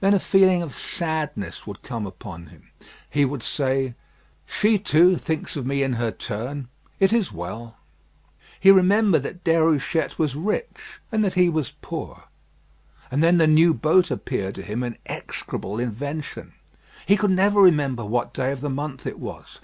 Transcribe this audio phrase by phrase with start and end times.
[0.00, 2.70] Then a feeling of sadness would come upon him;
[3.10, 3.94] he would say,
[4.46, 6.68] "She, too, thinks of me in her turn.
[6.98, 7.76] It is well."
[8.58, 12.24] He remembered that Déruchette was rich, and that he was poor:
[13.10, 16.54] and then the new boat appeared to him an execrable invention.
[17.04, 19.60] He could never remember what day of the month it was.